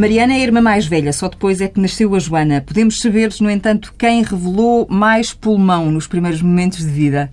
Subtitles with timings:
[0.00, 2.62] Mariana é a irmã mais velha, só depois é que nasceu a Joana.
[2.62, 7.30] Podemos saber, no entanto, quem revelou mais pulmão nos primeiros momentos de vida?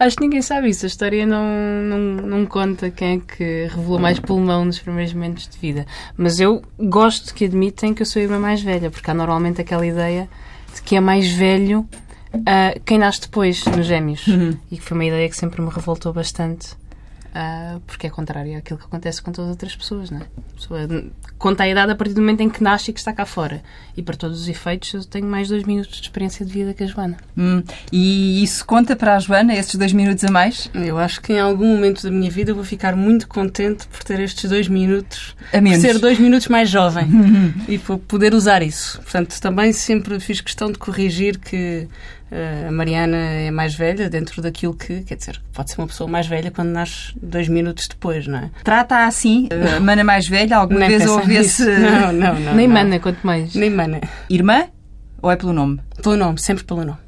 [0.00, 0.86] Acho que ninguém sabe isso.
[0.86, 1.44] A história não,
[1.82, 5.86] não, não conta quem é que revelou mais pulmão nos primeiros momentos de vida.
[6.16, 9.60] Mas eu gosto que admitem que eu sou a irmã mais velha, porque há normalmente
[9.60, 10.30] aquela ideia
[10.74, 11.80] de que é mais velho
[12.32, 14.26] uh, quem nasce depois nos gêmeos.
[14.26, 14.56] Uhum.
[14.70, 16.68] E que foi uma ideia que sempre me revoltou bastante.
[17.38, 20.22] Uh, porque é contrário àquilo que acontece com todas as outras pessoas, não é?
[20.22, 21.04] A pessoa
[21.38, 23.62] conta a idade a partir do momento em que nasce e que está cá fora.
[23.96, 26.82] E para todos os efeitos, eu tenho mais dois minutos de experiência de vida que
[26.82, 27.16] a Joana.
[27.36, 30.68] Hum, e isso conta para a Joana, esses dois minutos a mais?
[30.74, 34.02] Eu acho que em algum momento da minha vida eu vou ficar muito contente por
[34.02, 35.78] ter estes dois minutos, a menos.
[35.78, 37.06] por ser dois minutos mais jovem
[37.68, 39.00] e por poder usar isso.
[39.00, 41.86] Portanto, também sempre fiz questão de corrigir que
[42.30, 46.26] a Mariana é mais velha dentro daquilo que, quer dizer, pode ser uma pessoa mais
[46.26, 48.50] velha quando nasce dois minutos depois, não é?
[48.62, 51.64] Trata assim, a mana mais velha, alguma Nem vez ouvesse.
[51.64, 52.54] Não, não, não.
[52.54, 52.74] Nem não.
[52.74, 53.54] mana, quanto mais.
[53.54, 54.00] Nem mana.
[54.28, 54.68] Irmã
[55.20, 55.80] ou é pelo nome?
[56.02, 56.98] Pelo nome, sempre pelo nome.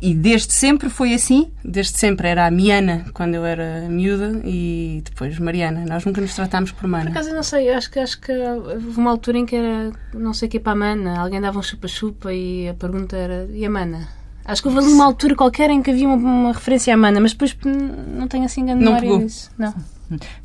[0.00, 1.50] E desde sempre foi assim?
[1.64, 2.28] Desde sempre.
[2.28, 5.84] Era a Miana, quando eu era miúda, e depois Mariana.
[5.86, 7.06] Nós nunca nos tratámos por Mana.
[7.06, 7.70] Por acaso, eu não sei.
[7.70, 10.72] Acho que, acho que houve uma altura em que era não sei o que para
[10.72, 11.18] a Mana.
[11.18, 14.06] Alguém dava um chupa-chupa e a pergunta era: e a Mana?
[14.46, 17.20] Acho que houve ali uma altura qualquer em que havia uma, uma referência à mana,
[17.20, 19.50] mas depois não tenho assim grande memória não disso.
[19.58, 19.74] Não.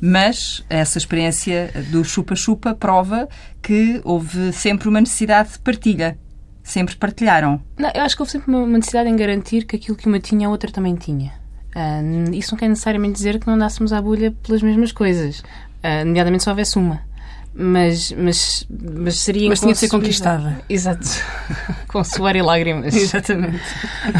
[0.00, 3.28] Mas essa experiência do chupa-chupa prova
[3.62, 6.18] que houve sempre uma necessidade de partilha.
[6.64, 7.60] Sempre partilharam.
[7.78, 10.48] Não, eu acho que houve sempre uma necessidade em garantir que aquilo que uma tinha,
[10.48, 11.32] a outra também tinha.
[11.74, 15.40] Uh, isso não quer necessariamente dizer que não andássemos à bolha pelas mesmas coisas.
[15.40, 17.00] Uh, nomeadamente se houvesse uma
[17.54, 20.60] mas, mas, mas seria Mas tinha de ser conquistada.
[20.68, 21.06] Exato.
[21.88, 22.94] Com suor e lágrimas.
[22.94, 23.62] Exatamente.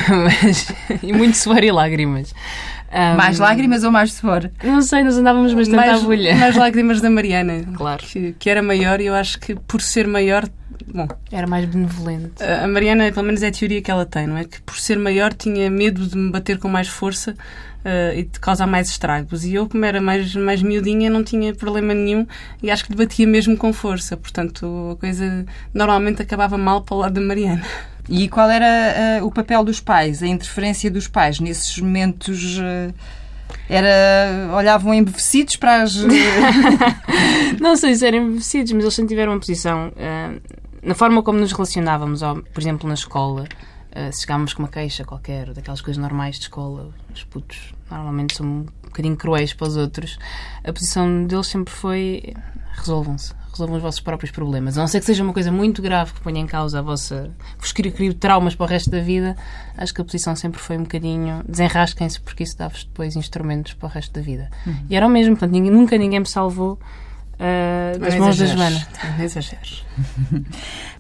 [0.09, 2.35] mas, e muito suor e lágrimas.
[2.92, 4.51] Um, mais lágrimas ou mais suor?
[4.63, 6.37] Não sei, nós andávamos bastante mais, à bolha.
[6.37, 7.65] Mais lágrimas da Mariana.
[7.75, 8.05] Claro.
[8.05, 10.47] Que, que, era maior e eu acho que por ser maior.
[10.93, 12.43] Bom, era mais benevolente.
[12.43, 14.45] A Mariana, pelo menos é a teoria que ela tem, não é?
[14.45, 17.35] Que por ser maior tinha medo de me bater com mais força
[17.85, 19.45] uh, e de causar mais estragos.
[19.45, 22.27] E eu, como era mais, mais miudinha, não tinha problema nenhum
[22.63, 24.17] e acho que lhe batia mesmo com força.
[24.17, 27.63] Portanto, a coisa normalmente acabava mal para o lado da Mariana.
[28.09, 32.59] E qual era uh, o papel dos pais, a interferência dos pais nesses momentos?
[32.59, 32.92] Uh,
[33.69, 35.95] era, olhavam embevecidos para as.
[37.61, 39.89] não sei se eram embevecidos, mas eles sempre tiveram uma posição.
[39.89, 40.41] Uh,
[40.83, 42.20] na forma como nos relacionávamos,
[42.53, 43.47] por exemplo, na escola,
[43.93, 48.35] Uh, se chegávamos com uma queixa qualquer, daquelas coisas normais de escola, os putos normalmente
[48.35, 50.19] são um bocadinho cruéis para os outros,
[50.65, 52.33] a posição deles sempre foi
[52.73, 54.79] resolvam-se, resolvam os vossos próprios problemas.
[54.79, 57.31] A não ser que seja uma coisa muito grave que ponha em causa a vossa.
[57.59, 59.37] vos crie traumas para o resto da vida,
[59.77, 63.89] acho que a posição sempre foi um bocadinho desenrasquem-se porque isso dá-vos depois instrumentos para
[63.89, 64.51] o resto da vida.
[64.67, 64.87] Uhum.
[64.89, 66.79] E era o mesmo, portanto, ninguém, nunca ninguém me salvou
[67.42, 68.86] uh, das mãos da Joana.
[69.20, 69.85] exageros.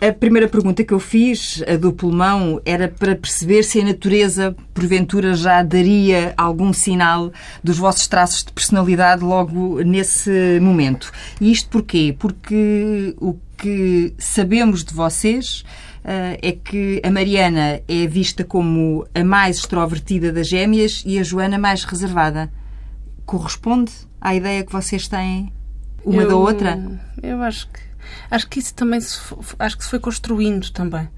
[0.00, 4.54] A primeira pergunta que eu fiz, a do pulmão, era para perceber se a natureza,
[4.74, 7.32] porventura, já daria algum sinal
[7.62, 11.12] dos vossos traços de personalidade logo nesse momento.
[11.40, 12.14] E isto porquê?
[12.18, 15.64] Porque o que sabemos de vocês
[16.02, 21.22] Uh, é que a Mariana é vista como a mais extrovertida das gêmeas e a
[21.22, 22.50] Joana mais reservada.
[23.24, 25.52] Corresponde à ideia que vocês têm
[26.04, 27.00] uma eu, da outra?
[27.22, 27.80] Eu acho que
[28.30, 29.18] acho que isso também se,
[29.58, 31.08] acho que se foi construindo também.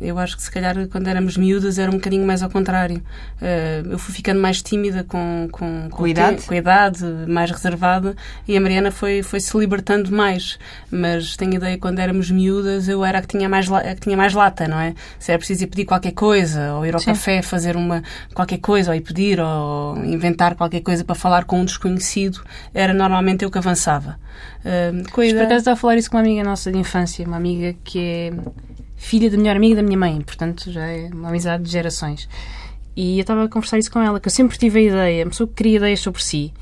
[0.00, 3.02] Eu acho que se calhar quando éramos miúdas era um bocadinho mais ao contrário.
[3.40, 6.42] Uh, eu fui ficando mais tímida com, com, com, com idade?
[6.42, 8.16] com a idade, mais reservada,
[8.46, 10.58] e a Mariana foi, foi se libertando mais.
[10.90, 14.00] Mas tenho ideia que quando éramos miúdas eu era a que tinha mais, a que
[14.00, 14.94] tinha mais lata, não é?
[15.18, 17.06] Se era preciso ir pedir qualquer coisa, ou ir ao Sim.
[17.06, 18.02] café fazer uma,
[18.34, 22.42] qualquer coisa, ou ir pedir, ou inventar qualquer coisa para falar com um desconhecido,
[22.72, 24.18] era normalmente eu que avançava.
[24.60, 25.38] Uh, com a idade...
[25.38, 27.98] Por acaso estava a falar isso com uma amiga nossa de infância, uma amiga que
[27.98, 28.32] é
[28.98, 32.28] filha da melhor amiga da minha mãe, portanto já é uma amizade de gerações.
[32.94, 35.30] E eu estava a conversar isso com ela, que eu sempre tive a ideia, uma
[35.30, 36.52] pessoa que queria ideias sobre si,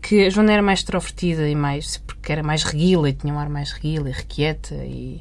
[0.00, 3.38] que a Joana era mais extrovertida e mais, porque era mais reguila e tinha um
[3.38, 5.20] ar mais reguila e requieta e,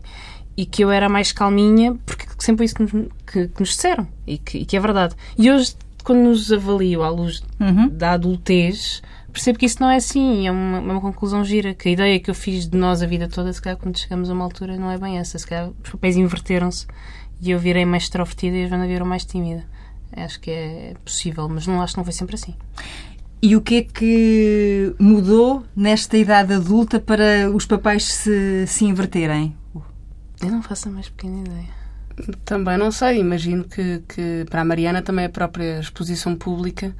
[0.55, 3.69] e que eu era mais calminha, porque sempre é isso que nos, que, que nos
[3.69, 5.13] disseram e que, e que, é verdade.
[5.37, 7.89] E hoje, quando nos avalio à luz uhum.
[7.89, 9.01] da adultez,
[9.31, 12.19] percebo que isso não é assim, é uma, é uma, conclusão gira, que a ideia
[12.19, 14.77] que eu fiz de nós a vida toda, se calhar quando chegamos a uma altura
[14.77, 16.85] não é bem essa, se calhar os papéis inverteram-se
[17.41, 19.65] e eu virei mais extrovertida e a Joana virou mais tímida.
[20.15, 22.53] Acho que é possível, mas não acho que não foi sempre assim.
[23.41, 29.55] E o que é que mudou nesta idade adulta para os papéis se, se inverterem?
[30.43, 31.80] Eu não faço a mais pequena ideia.
[32.45, 33.19] Também não sei.
[33.19, 36.93] Imagino que, que para a Mariana também a própria exposição pública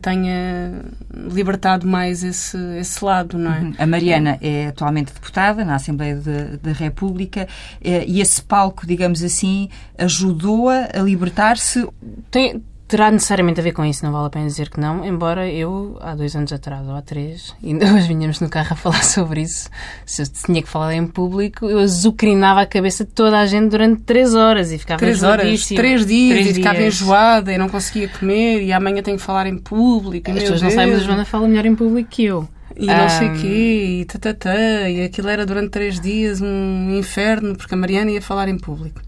[0.00, 0.82] tenha
[1.12, 3.60] libertado mais esse, esse lado, não é?
[3.60, 3.74] Uhum.
[3.78, 6.20] A Mariana é atualmente deputada na Assembleia
[6.62, 7.48] da República
[7.82, 11.86] eh, e esse palco, digamos assim, ajudou-a a libertar-se.
[12.30, 15.48] Tem, terá necessariamente a ver com isso, não vale a pena dizer que não, embora
[15.48, 19.02] eu, há dois anos atrás ou há três, ainda hoje vinhamos no carro a falar
[19.02, 19.70] sobre isso,
[20.04, 23.70] se eu tinha que falar em público, eu azucrinava a cabeça de toda a gente
[23.70, 26.94] durante três horas e ficava Três horas, três dias, três e ficava dias.
[27.00, 30.30] enjoada e não conseguia comer e amanhã tenho que falar em público.
[30.30, 32.46] As pessoas não sabem, mas a Joana fala melhor em público que eu.
[32.76, 33.08] E não um...
[33.08, 37.76] sei o quê, e tatatá, e aquilo era durante três dias um inferno, porque a
[37.76, 39.00] Mariana ia falar em público.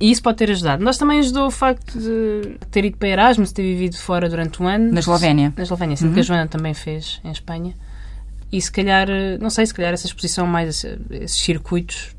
[0.00, 0.82] E isso pode ter ajudado.
[0.84, 4.68] Nós também ajudou o facto de ter ido para Erasmus, ter vivido fora durante um
[4.68, 4.92] ano.
[4.92, 5.52] Na Eslovénia.
[5.56, 6.14] Na Eslovénia, sim, uhum.
[6.14, 7.74] que a Joana também fez em Espanha.
[8.50, 9.08] E se calhar,
[9.40, 12.16] não sei, se calhar essa exposição mais, esses circuitos,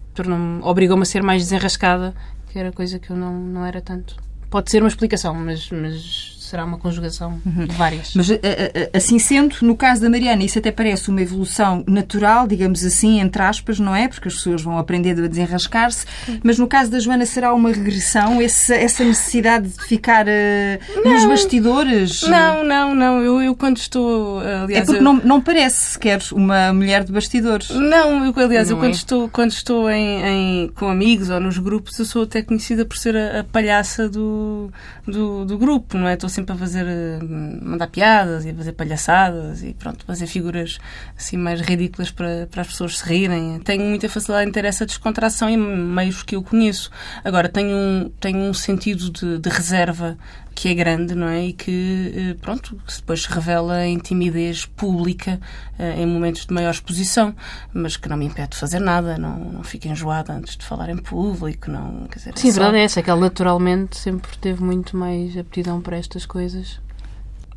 [0.62, 2.14] obrigou-me a ser mais desenrascada,
[2.52, 4.16] que era coisa que eu não, não era tanto.
[4.50, 7.66] Pode ser uma explicação, mas, mas será uma conjugação uhum.
[7.66, 8.14] de várias.
[8.16, 11.84] Mas eh, eh, eh, assim sendo, no caso da Mariana, isso até parece uma evolução
[11.88, 14.08] natural, digamos assim, entre aspas, não é?
[14.08, 16.06] Porque as pessoas vão aprendendo a desenrascar-se.
[16.44, 18.42] Mas no caso da Joana, será uma regressão?
[18.42, 22.24] Essa, essa necessidade de ficar uh, nos bastidores?
[22.24, 23.22] Não, não, não.
[23.22, 24.40] Eu, eu quando estou.
[24.40, 25.04] Aliás, é porque eu...
[25.04, 27.70] não, não parece sequer uma mulher de bastidores.
[27.70, 28.88] Não, eu, aliás, não eu é?
[28.88, 32.86] quando estou, quando estou em, em, com amigos ou nos grupos, eu sou até conhecida
[32.86, 34.72] por ser a, a palhaça do,
[35.06, 36.14] do, do grupo, não é?
[36.14, 37.20] Estou sempre a fazer, eh,
[37.62, 40.78] mandar piadas e a fazer palhaçadas e pronto, fazer figuras
[41.18, 43.60] assim mais ridículas para, para as pessoas se rirem.
[43.60, 46.90] Tenho muita facilidade em ter essa descontração em meios que eu conheço.
[47.24, 50.18] Agora, tenho um, tenho um sentido de, de reserva
[50.60, 51.46] que é grande, não é?
[51.46, 55.40] E que, eh, pronto, que depois se revela em timidez pública
[55.78, 57.34] eh, em momentos de maior exposição,
[57.74, 60.90] mas que não me impede de fazer nada, não, não fico enjoada antes de falar
[60.90, 62.34] em público, não, quer dizer...
[62.36, 65.80] É Sim, a verdade é essa, é que ela naturalmente sempre teve muito mais aptidão
[65.80, 66.80] para estas coisas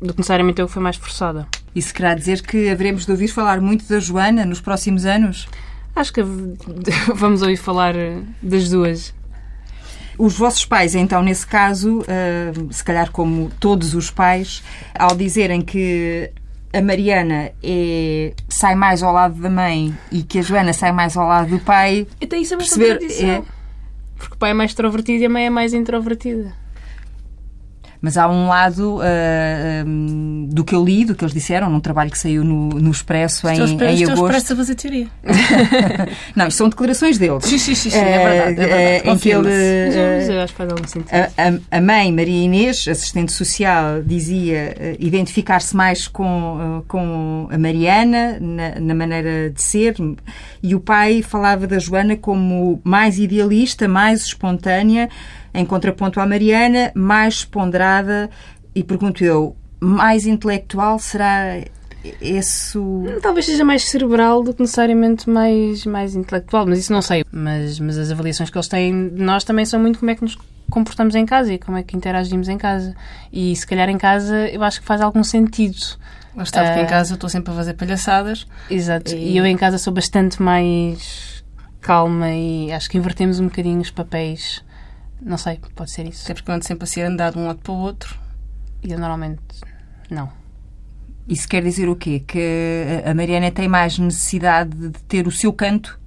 [0.01, 1.47] do que necessariamente eu que fui mais forçada.
[1.73, 5.47] Isso querá dizer que haveremos de ouvir falar muito da Joana nos próximos anos?
[5.95, 6.21] Acho que
[7.15, 7.93] vamos ouvir falar
[8.41, 9.13] das duas.
[10.17, 14.61] Os vossos pais, então, nesse caso, uh, se calhar como todos os pais,
[14.93, 16.29] ao dizerem que
[16.71, 21.15] a Mariana é, sai mais ao lado da mãe e que a Joana sai mais
[21.15, 22.07] ao lado do pai.
[22.19, 23.41] Então isso é uma perceber, é...
[24.17, 26.62] Porque o pai é mais extrovertido e a mãe é mais introvertida.
[28.03, 31.69] Mas há um lado uh, ah, um, do que eu li, do que eles disseram,
[31.69, 34.35] num trabalho que saiu no, no Expresso em, em agosto.
[34.35, 35.07] Estou a fazer teoria.
[36.35, 37.45] não, isto são declarações deles.
[37.45, 38.61] Sim, sim, sim, é verdade.
[38.61, 39.09] É verdade.
[39.09, 39.49] em que ele,
[40.69, 41.13] algum sentido.
[41.13, 47.57] A, a, mãe, Maria Inês, assistente social, dizia uh, identificar-se mais com, uh, com a
[47.57, 49.95] Mariana na, na maneira de ser
[50.61, 55.09] e o pai falava da Joana como mais idealista, mais espontânea
[55.53, 58.29] em contraponto à Mariana, mais ponderada
[58.73, 61.59] e pergunto eu, mais intelectual será
[62.21, 62.77] esse
[63.21, 67.23] Talvez seja mais cerebral do que necessariamente mais, mais intelectual, mas isso não sei.
[67.31, 70.21] Mas, mas as avaliações que eles têm de nós também são muito como é que
[70.21, 70.37] nos
[70.69, 72.93] comportamos em casa e como é que interagimos em casa.
[73.31, 75.77] E se calhar em casa eu acho que faz algum sentido.
[76.35, 78.47] Lá está, porque uh, em ah, casa eu estou sempre a fazer palhaçadas.
[78.69, 79.13] Exato.
[79.13, 79.33] E...
[79.33, 81.43] e eu em casa sou bastante mais
[81.79, 84.63] calma e acho que invertemos um bocadinho os papéis
[85.23, 86.23] não sei, pode ser isso.
[86.25, 88.17] Até porque ando sempre a ser andado de um lado para o outro.
[88.83, 89.41] E eu normalmente
[90.09, 90.29] não.
[91.27, 92.21] Isso quer dizer o quê?
[92.25, 95.99] Que a Mariana tem mais necessidade de ter o seu canto?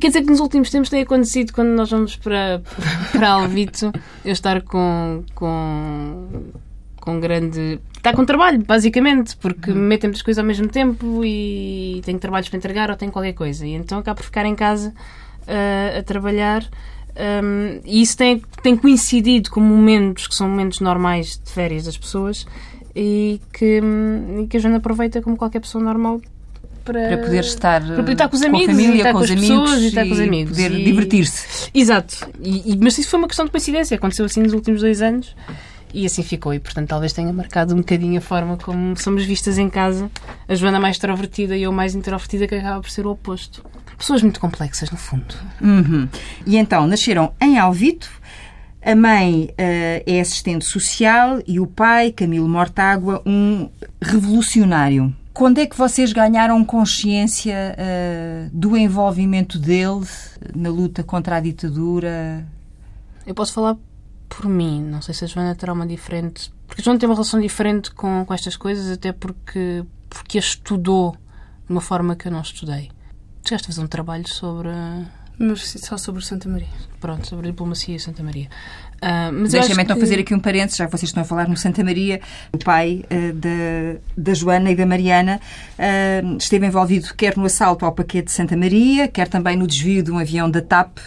[0.00, 2.62] Quer dizer que nos últimos tempos tem acontecido quando nós vamos para,
[3.12, 3.92] para Alvito
[4.24, 6.28] eu estar com, com,
[7.00, 7.80] com grande.
[7.96, 9.76] Está com trabalho, basicamente, porque uhum.
[9.76, 13.66] metem muitas coisas ao mesmo tempo e tenho trabalhos para entregar ou tenho qualquer coisa.
[13.66, 14.94] E então acabo por ficar em casa
[15.42, 16.64] uh, a trabalhar
[17.16, 21.96] um, e isso tem, tem coincidido com momentos que são momentos normais de férias das
[21.96, 22.46] pessoas
[22.94, 26.20] e que, hum, e que a Joana aproveita como qualquer pessoa normal
[26.84, 29.24] para, para poder estar, para poder estar com os amigos, com a família, com, com
[29.24, 30.50] os amigos e estar com os amigos.
[30.50, 30.84] poder e...
[30.84, 31.70] divertir-se.
[31.72, 32.30] Exato.
[32.40, 33.96] E, e, mas isso foi uma questão de coincidência.
[33.96, 35.34] Aconteceu assim nos últimos dois anos
[35.94, 36.52] e assim ficou.
[36.52, 40.10] E portanto talvez tenha marcado um bocadinho a forma como somos vistas em casa.
[40.46, 43.64] A Joana mais extrovertida e eu mais introvertida, que acaba por ser o oposto.
[43.96, 45.34] Pessoas muito complexas, no fundo.
[45.60, 46.08] Uhum.
[46.46, 48.10] E então, nasceram em Alvito.
[48.82, 49.54] A mãe uh,
[50.06, 53.70] é assistente social e o pai, Camilo Mortágua, um
[54.00, 55.14] revolucionário.
[55.32, 60.06] Quando é que vocês ganharam consciência uh, do envolvimento dele
[60.54, 62.46] na luta contra a ditadura?
[63.26, 63.76] Eu posso falar
[64.28, 64.82] por mim.
[64.82, 66.52] Não sei se a Joana terá uma diferente.
[66.66, 70.40] Porque a Joana tem uma relação diferente com, com estas coisas, até porque, porque a
[70.40, 71.16] estudou
[71.66, 72.90] de uma forma que eu não estudei.
[73.46, 74.70] Chegaste a fazer um trabalho sobre,
[75.38, 76.68] Mas só sobre Santa Maria.
[76.98, 78.48] Pronto, sobre a diplomacia e Santa Maria.
[78.94, 80.00] Uh, Deixa-me então que...
[80.00, 82.22] fazer aqui um parênteses, já que vocês estão a falar no Santa Maria.
[82.54, 85.38] O pai uh, da, da Joana e da Mariana
[85.78, 90.02] uh, esteve envolvido quer no assalto ao paquete de Santa Maria, quer também no desvio
[90.02, 90.98] de um avião da TAP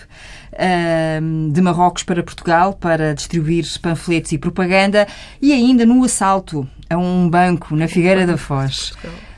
[1.52, 5.08] de Marrocos para Portugal para distribuir panfletos e propaganda
[5.40, 8.94] e ainda no assalto a um banco na Figueira da Foz.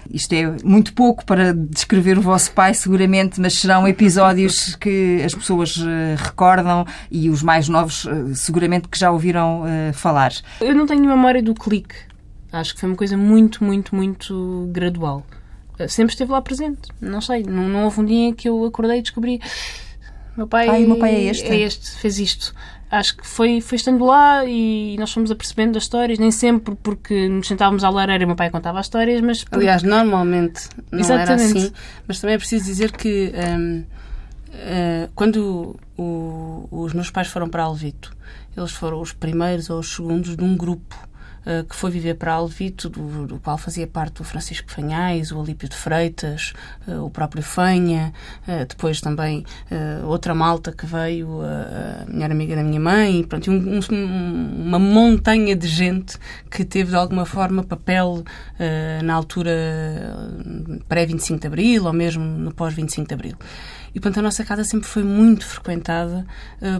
[0.09, 5.33] Isto é muito pouco para descrever o vosso pai, seguramente, mas serão episódios que as
[5.33, 10.31] pessoas eh, recordam e os mais novos, eh, seguramente, que já ouviram uh, falar.
[10.59, 11.95] Eu não tenho memória do clique.
[12.51, 15.23] Acho que foi uma coisa muito, muito, muito gradual.
[15.87, 16.89] Sempre esteve lá presente.
[16.99, 19.39] Não sei, não, não houve um dia em que eu acordei e descobri
[20.39, 21.47] meu pai, Ai, meu pai é este.
[21.47, 22.55] É este, fez isto.
[22.91, 27.29] Acho que foi, foi estando lá e nós fomos apercebendo das histórias, nem sempre porque
[27.29, 29.43] nos sentávamos à lareira e meu pai contava as histórias, mas.
[29.43, 29.57] Porque...
[29.57, 31.29] Aliás, normalmente não Exatamente.
[31.29, 31.71] era assim,
[32.07, 33.85] mas também é preciso dizer que um, uh,
[34.53, 38.11] eh, quando o, os meus pais foram para Alvito,
[38.57, 41.08] eles foram os primeiros ou os segundos de um grupo
[41.49, 45.41] eh, que foi viver para Alvito, do, do, qual fazia parte o Francisco Fanhais, o
[45.41, 46.53] Alípio de Freitas,
[46.87, 48.13] uh, o próprio Fanha,
[48.47, 49.43] uh, depois também
[50.05, 55.55] outra malta que veio, a melhor amiga da minha mãe, pronto, um, um, uma montanha
[55.55, 56.17] de gente
[56.51, 58.23] que teve de alguma forma papel
[59.03, 59.51] na altura
[60.87, 63.35] pré-25 de Abril ou mesmo no pós-25 de Abril.
[63.93, 66.25] E, portanto, a nossa casa sempre foi muito frequentada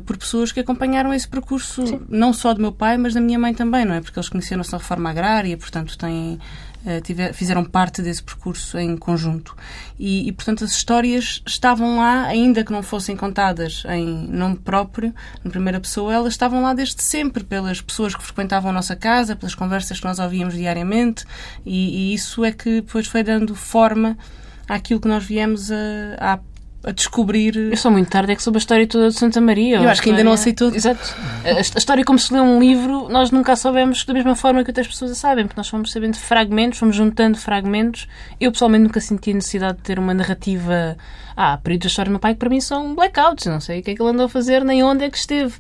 [0.06, 2.02] por pessoas que acompanharam esse percurso, Sim.
[2.10, 4.02] não só do meu pai, mas da minha mãe também, não é?
[4.02, 4.30] Porque eles
[4.68, 6.40] na reforma agrária, portanto, têm.
[6.80, 9.54] Uh, tiver, fizeram parte desse percurso em conjunto.
[10.00, 15.14] E, e, portanto, as histórias estavam lá, ainda que não fossem contadas em nome próprio,
[15.44, 19.36] na primeira pessoa, elas estavam lá desde sempre, pelas pessoas que frequentavam a nossa casa,
[19.36, 21.26] pelas conversas que nós ouvíamos diariamente,
[21.66, 24.18] e, e isso é que depois foi dando forma
[24.66, 26.40] àquilo que nós viemos a, a
[26.84, 27.56] a descobrir.
[27.56, 29.78] Eu sou muito tarde, é que soube a história toda de Santa Maria.
[29.78, 30.74] Eu acho que ainda não aceitou.
[30.74, 31.16] Exato.
[31.44, 34.70] A, história, como se lê um livro, nós nunca a soubemos da mesma forma que
[34.70, 38.08] outras pessoas a sabem, porque nós fomos sabendo fragmentos, fomos juntando fragmentos.
[38.40, 40.98] Eu pessoalmente nunca senti a necessidade de ter uma narrativa
[41.36, 43.46] Há períodos da história do meu pai que para mim são blackouts.
[43.46, 45.56] Não sei o que é que ele andou a fazer, nem onde é que esteve.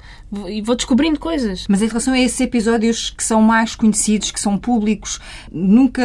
[0.48, 1.66] E vou descobrindo coisas.
[1.68, 5.20] Mas em relação a esses episódios que são mais conhecidos, que são públicos,
[5.52, 6.04] nunca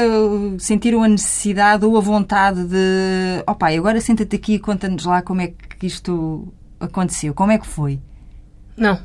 [0.59, 3.42] sentiram a necessidade ou a vontade de.
[3.47, 7.35] Ó oh, pai, agora senta-te aqui e conta-nos lá como é que isto aconteceu.
[7.35, 8.00] Como é que foi?
[8.76, 8.99] Não.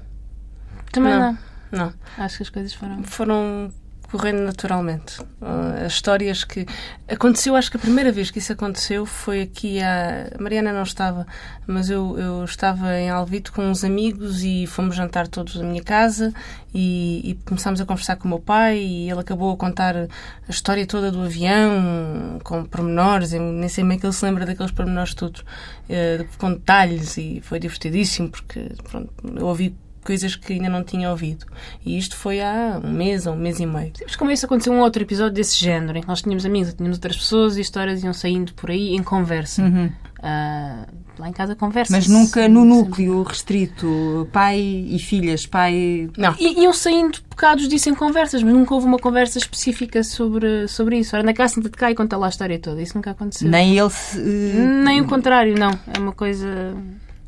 [0.92, 1.38] Também não.
[1.72, 1.86] Não.
[1.86, 1.94] não.
[2.18, 3.04] Acho que as coisas foram.
[3.04, 3.72] Foram
[4.10, 5.22] correndo naturalmente.
[5.42, 6.66] Uh, as histórias que.
[7.08, 10.32] Aconteceu, acho que a primeira vez que isso aconteceu foi aqui a.
[10.39, 11.25] Mariana não estava,
[11.68, 15.84] mas eu, eu estava em Alvito com uns amigos e fomos jantar todos na minha
[15.84, 16.34] casa
[16.74, 20.08] e, e começámos a conversar com o meu pai e ele acabou a contar a
[20.50, 23.34] história toda do avião com pormenores.
[23.34, 27.42] Eu nem sei bem que ele se lembra daqueles pormenores todos, uh, com detalhes e
[27.44, 29.75] foi divertidíssimo porque pronto, eu ouvi
[30.10, 31.46] coisas que ainda não tinha ouvido.
[31.86, 33.94] E isto foi há um mês ou um mês e meio.
[34.01, 36.98] Mas como isso aconteceu um outro episódio desse género, em que nós tínhamos amigos, tínhamos
[36.98, 39.62] outras pessoas e histórias iam saindo por aí em conversa.
[39.62, 39.86] Uhum.
[39.86, 40.88] Uh,
[41.20, 41.94] lá em casa conversa.
[41.94, 46.10] Mas nunca no núcleo restrito, pai e filhas, pai.
[46.18, 46.34] Não.
[46.39, 50.98] I iam saindo bocados disso em conversas, mas nunca houve uma conversa específica sobre, sobre
[50.98, 51.16] isso.
[51.16, 52.82] Ora, na casa senta-te cá e conta lá a história toda.
[52.82, 53.48] Isso nunca aconteceu.
[53.48, 54.18] Nem ele se...
[54.18, 55.78] Nem o contrário, não.
[55.94, 56.75] É uma coisa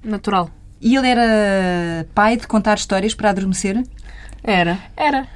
[0.03, 0.49] natural.
[0.81, 3.83] E ele era pai de contar histórias para adormecer?
[4.43, 4.79] Era.
[4.97, 5.27] Era.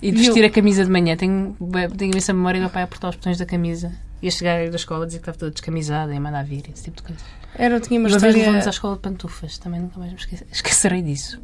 [0.00, 0.46] E de vestir eu...
[0.46, 1.16] a camisa de manhã.
[1.16, 1.56] Tenho,
[1.96, 3.92] tenho essa memória do meu pai a apertar os botões da camisa.
[4.22, 7.02] Ia chegar da escola dizer que estava toda descamisada e mandar vir, esse tipo de
[7.02, 7.22] coisa.
[7.54, 8.50] Era, eu tinha uma, uma história...
[8.50, 11.40] vez à escola de pantufas, também nunca mais me esqueci, esquecerei disso.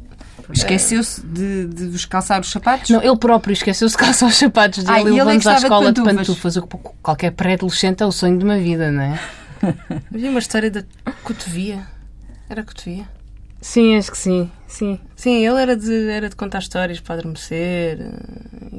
[0.51, 2.89] Esqueceu-se de, de vos calçar os sapatos?
[2.89, 6.01] Não, ele próprio esqueceu-se de calçar os sapatos dele ah, e levamos à escola de
[6.01, 6.53] pantufas.
[6.53, 6.93] De pantufas.
[7.01, 9.19] Qualquer pré-adolescente é o sonho de uma vida, não é?
[10.13, 10.83] Havia uma história da
[11.23, 11.87] cotovia.
[12.49, 13.07] Era cotovia?
[13.65, 14.51] Sim, acho que sim.
[14.67, 17.99] Sim, sim ele era de, era de contar histórias para adormecer.
[17.99, 18.75] Eh,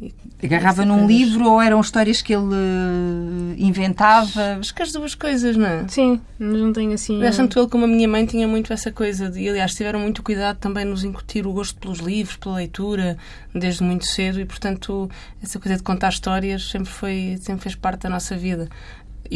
[0.00, 1.16] e, e Agarrava num coisas.
[1.16, 4.56] livro ou eram histórias que ele eh, inventava?
[4.58, 5.86] Acho que as duas coisas, não é?
[5.86, 7.16] Sim, mas não tenho assim.
[7.16, 10.22] Aliás, tanto ele como a minha mãe tinha muito essa coisa de, aliás, tiveram muito
[10.22, 13.18] cuidado também nos incutir o gosto pelos livros, pela leitura,
[13.54, 15.10] desde muito cedo e, portanto,
[15.42, 18.66] essa coisa de contar histórias sempre, foi, sempre fez parte da nossa vida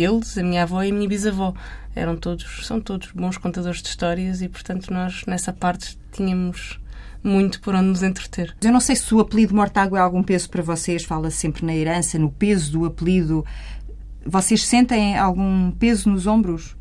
[0.02, 1.54] eles, a minha avó e a minha bisavó.
[1.94, 6.78] Eram todos, são todos bons contadores de histórias e, portanto, nós nessa parte tínhamos
[7.22, 8.54] muito por onde nos entreter.
[8.62, 11.74] Eu não sei se o apelido Mortágua é algum peso para vocês, fala sempre na
[11.74, 13.44] herança, no peso do apelido.
[14.24, 16.76] Vocês sentem algum peso nos ombros?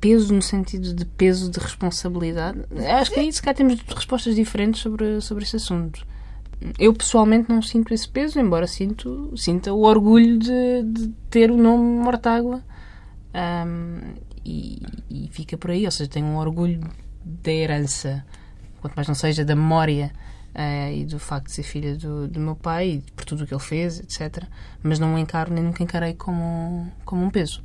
[0.00, 2.60] Peso no sentido de peso de responsabilidade?
[3.00, 6.06] Acho que aí se cá temos respostas diferentes sobre, sobre esse assunto
[6.78, 11.56] eu pessoalmente não sinto esse peso, embora sinto, sinta o orgulho de, de ter o
[11.56, 12.62] nome Mortágua.
[13.34, 15.84] Um, e, e, fica por aí.
[15.84, 16.80] Ou seja, tenho um orgulho
[17.24, 18.24] da herança,
[18.80, 20.12] quanto mais não seja da memória
[20.54, 23.46] uh, e do facto de ser filha do, do meu pai e por tudo o
[23.46, 24.44] que ele fez, etc.
[24.82, 27.62] Mas não o encaro nem nunca encarei como, como um peso.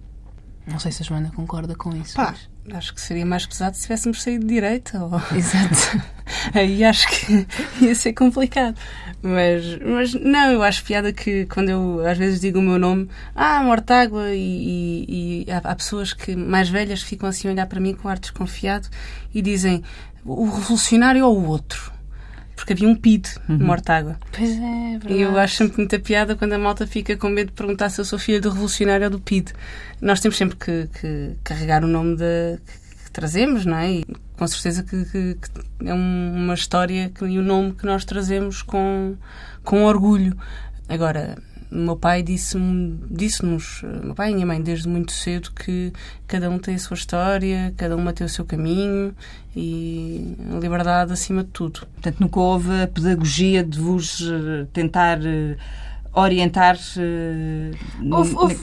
[0.65, 2.15] Não sei se a Joana concorda com isso.
[2.15, 2.49] Pá, mas...
[2.73, 5.03] acho que seria mais pesado se tivéssemos saído de direita.
[5.03, 5.21] Ou...
[5.35, 6.03] Exato.
[6.53, 7.47] Aí acho que
[7.85, 8.77] ia ser complicado.
[9.21, 13.09] Mas, mas não, eu acho piada que quando eu às vezes digo o meu nome,
[13.35, 17.67] ah, Mortágua, e, e, e há, há, pessoas que mais velhas ficam assim a olhar
[17.67, 18.87] para mim com ar desconfiado
[19.33, 19.83] e dizem
[20.25, 21.91] o revolucionário ou o outro
[22.61, 23.57] porque havia um PID uhum.
[23.57, 24.19] Mortágua.
[24.31, 25.13] Pois é, verdade.
[25.15, 27.99] E eu acho sempre muita piada quando a malta fica com medo de perguntar se
[27.99, 29.51] eu sou filha do revolucionário ou do PID.
[29.99, 33.91] Nós temos sempre que, que carregar o nome de, que, que, trazemos, não é?
[33.93, 34.05] E
[34.37, 35.37] com certeza que, que
[35.83, 39.15] é uma história e o um nome que nós trazemos com,
[39.63, 40.37] com orgulho.
[40.87, 45.93] Agora, meu pai disse-nos, disse meu pai e minha mãe, desde muito cedo, que
[46.27, 49.15] cada um tem a sua história, cada uma tem o seu caminho
[49.55, 51.87] e a liberdade acima de tudo.
[51.93, 55.55] Portanto, nunca houve a pedagogia de vos eh, tentar eh,
[56.13, 56.77] orientar.
[56.97, 57.71] Eh,
[58.11, 58.59] houve, houve,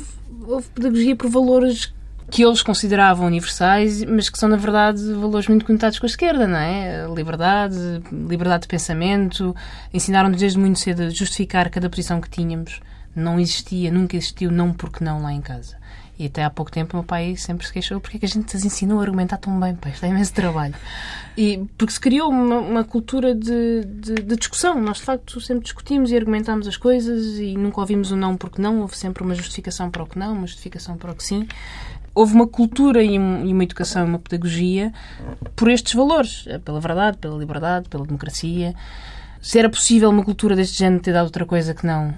[0.47, 1.95] houve pedagogia por valores
[2.31, 6.47] que eles consideravam universais, mas que são, na verdade, valores muito conectados com a esquerda,
[6.47, 7.07] não é?
[7.15, 9.57] Liberdade, liberdade de pensamento.
[9.95, 12.81] Ensinaram-nos desde muito cedo a justificar cada posição que tínhamos
[13.19, 15.77] não existia, nunca existiu não porque não lá em casa.
[16.19, 18.57] E até há pouco tempo meu pai sempre se queixou porque é que a gente
[18.57, 20.75] as ensinou a argumentar tão bem, pai, isto é imenso trabalho.
[21.37, 24.81] E porque se criou uma, uma cultura de, de, de, discussão.
[24.81, 28.61] Nós, de facto, sempre discutimos e argumentámos as coisas e nunca ouvimos o não porque
[28.61, 28.81] não.
[28.81, 31.47] Houve sempre uma justificação para o que não, uma justificação para o que sim.
[32.13, 34.93] Houve uma cultura e, uma educação e uma pedagogia
[35.55, 36.47] por estes valores.
[36.65, 38.75] Pela verdade, pela liberdade, pela democracia.
[39.49, 42.15] Se era possível uma cultura deste género ter dado outra coisa que não uh,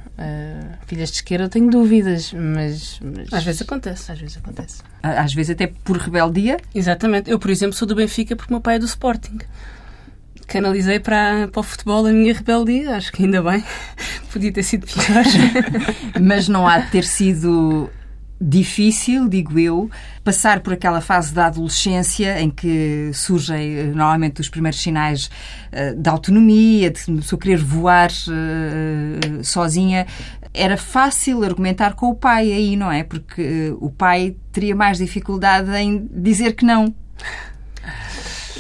[0.89, 4.11] filhas de esquerda, tenho dúvidas, mas, mas, Às vezes acontece.
[4.11, 4.83] Às vezes acontece.
[5.01, 6.57] Às vezes até por rebeldia?
[6.75, 7.31] Exatamente.
[7.31, 9.39] Eu, por exemplo, sou do Benfica porque o meu pai é do Sporting.
[10.49, 13.63] Canalizei para, para o futebol a minha rebeldia, acho que ainda bem.
[14.33, 15.25] Podia ter sido pior.
[16.21, 17.89] mas não há de ter sido
[18.41, 19.91] difícil, digo eu,
[20.25, 25.31] passar por aquela fase da adolescência em que surgem eh, normalmente os primeiros sinais
[25.73, 30.07] uh, de autonomia, de pessoa querer voar uh, sozinha.
[30.55, 33.05] Era fácil argumentar com o pai aí, não é?
[33.05, 36.95] Porque o pai teria mais dificuldade em dizer que não.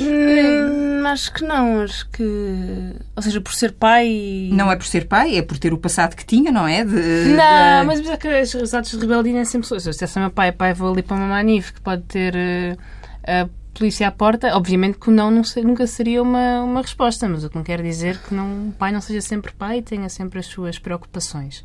[0.00, 2.22] Hum, acho que não, acho que.
[3.14, 4.48] Ou seja, por ser pai.
[4.52, 6.84] Não é por ser pai, é por ter o passado que tinha, não é?
[6.84, 7.86] De, não, de...
[7.86, 9.78] mas é que os atos de rebeldia nem sempre são.
[9.78, 12.78] Se eu meu pai, pai, vou ali para uma manif que pode ter uh,
[13.26, 17.44] a polícia à porta, obviamente que o não, não nunca seria uma, uma resposta, mas
[17.44, 20.08] o que não quer dizer que não, o pai não seja sempre pai e tenha
[20.08, 21.62] sempre as suas preocupações.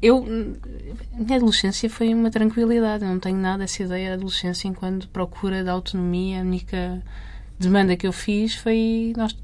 [0.00, 5.08] Eu, minha adolescência foi uma tranquilidade, eu não tenho nada essa ideia da adolescência enquanto
[5.08, 7.02] procura da autonomia, a única
[7.62, 9.36] demanda que eu fiz foi nós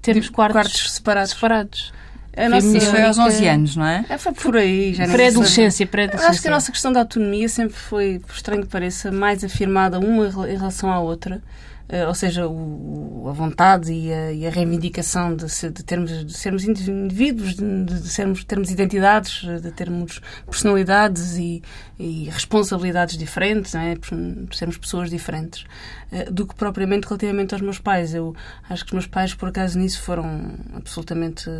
[0.00, 1.30] termos quartos, quartos separados.
[1.32, 1.92] separados.
[2.36, 4.04] A nossa, Isso foi aos 11 anos, não é?
[4.08, 4.94] é foi por aí.
[4.94, 6.30] Pré-adolescência, pré-adolescência.
[6.30, 9.98] Acho que a nossa questão da autonomia sempre foi, por estranho que pareça, mais afirmada
[9.98, 11.42] uma em relação à outra.
[11.90, 16.26] Uh, ou seja, o, a vontade e a, e a reivindicação de, ser, de, termos,
[16.26, 21.62] de sermos indivíduos, de, de, sermos, termos identidades, de termos personalidades e,
[21.98, 23.94] e responsabilidades diferentes, é?
[23.94, 25.64] de sermos pessoas diferentes,
[26.12, 28.12] uh, do que propriamente relativamente aos meus pais.
[28.14, 28.36] Eu
[28.68, 31.50] acho que os meus pais, por acaso, nisso foram absolutamente.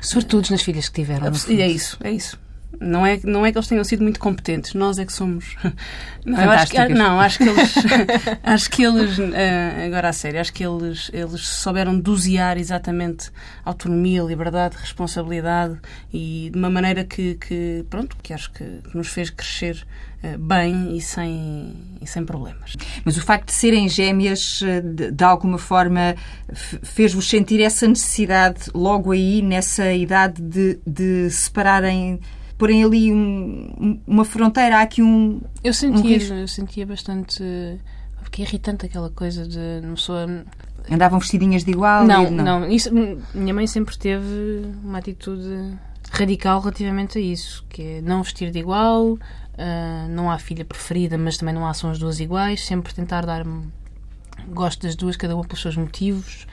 [0.00, 1.30] Sortudos nas filhas que tiveram.
[1.48, 2.36] E é isso, é isso.
[2.78, 5.56] Não é, não é que eles tenham sido muito competentes, nós é que somos.
[6.22, 7.74] Não, acho que, não, acho que eles.
[8.44, 9.18] acho que eles.
[9.18, 13.30] Eh, agora a sério, acho que eles, eles souberam dosear exatamente
[13.64, 15.78] autonomia, liberdade, responsabilidade
[16.12, 19.82] e de uma maneira que, que pronto, que acho que, que nos fez crescer
[20.22, 22.76] eh, bem e sem, e sem problemas.
[23.02, 24.60] Mas o facto de serem gêmeas,
[24.94, 26.14] de, de alguma forma,
[26.82, 32.20] fez-vos sentir essa necessidade logo aí, nessa idade, de, de separarem
[32.60, 35.40] porem ali um, uma fronteira, há aqui um.
[35.64, 37.42] Eu sentia, um eu sentia bastante.
[38.18, 40.44] Porque é irritante aquela coisa de uma pessoa.
[40.90, 42.06] Andavam vestidinhas de igual?
[42.06, 42.60] Não, e, não.
[42.60, 42.70] não.
[42.70, 42.90] Isso,
[43.34, 45.74] minha mãe sempre teve uma atitude
[46.10, 49.18] radical relativamente a isso, que é não vestir de igual, uh,
[50.10, 53.46] não há filha preferida, mas também não há são as duas iguais, sempre tentar dar
[54.48, 56.46] gosto das duas, cada uma pelos seus motivos,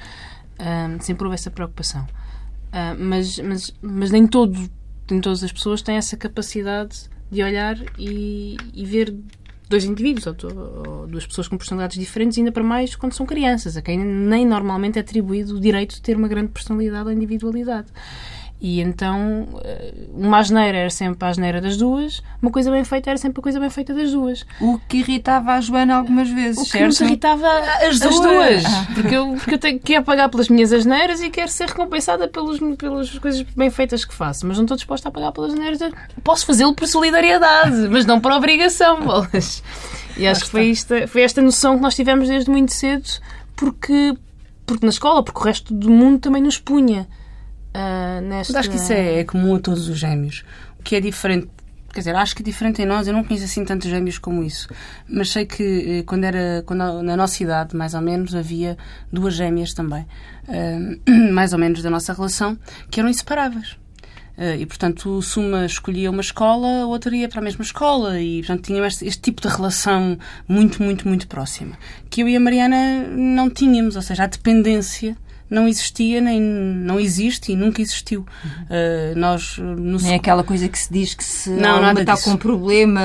[0.60, 2.08] uh, sempre houve essa preocupação.
[2.68, 4.70] Uh, mas, mas, mas nem todo
[5.10, 9.16] nem todas as pessoas têm essa capacidade de olhar e, e ver
[9.70, 10.36] dois indivíduos ou,
[10.88, 14.46] ou, duas pessoas com personalidades diferentes, ainda para mais quando são crianças, a quem nem
[14.46, 17.88] normalmente é atribuído o direito de ter uma grande personalidade ou individualidade.
[18.60, 23.12] E então, eh, uma asneira era sempre a asneira das duas, uma coisa bem feita
[23.12, 24.44] era sempre a coisa bem feita das duas.
[24.60, 26.86] O que irritava a Joana algumas vezes, O que certo?
[26.88, 27.48] nos irritava
[27.88, 28.20] as duas.
[28.20, 28.64] duas.
[28.96, 32.60] Porque, eu, porque eu tenho, quero pagar pelas minhas asneiras e quero ser recompensada pelos,
[32.78, 34.48] pelas coisas bem feitas que faço.
[34.48, 35.80] Mas não estou disposta a pagar pelas asneiras.
[36.24, 39.02] Posso fazê-lo por solidariedade, mas não por obrigação.
[39.06, 39.62] bolas.
[40.18, 43.08] E acho que foi esta, foi esta noção que nós tivemos desde muito cedo,
[43.56, 44.16] porque,
[44.66, 47.08] porque na escola, porque o resto do mundo também nos punha.
[47.80, 48.54] Ah, nesta...
[48.54, 50.44] Mas acho que isso é, é comum a todos os gêmeos.
[50.80, 51.48] O que é diferente
[51.94, 54.44] quer dizer, acho que é diferente em nós, eu não conheço assim tantos gêmeos como
[54.44, 54.68] isso,
[55.10, 55.64] mas sei que
[56.00, 58.78] eh, quando era quando, na nossa idade, mais ou menos, havia
[59.12, 60.06] duas gêmeas também,
[60.48, 62.56] uh, mais ou menos da nossa relação,
[62.92, 63.78] que eram inseparáveis.
[64.38, 68.22] Uh, e, portanto, se uma escolhia uma escola, a outra ia para a mesma escola.
[68.22, 70.16] E, portanto, tinham este, este, tipo de relação
[70.48, 71.76] muito, muito, muito próxima.
[72.12, 75.18] Que eu e a Mariana não tínhamos, ou seja, a dependência
[75.50, 78.22] não existia, nem não existe e nunca existiu.
[78.22, 79.98] Uh, nós, no...
[79.98, 83.02] Nem aquela coisa que se diz que se não, uma está com um problema,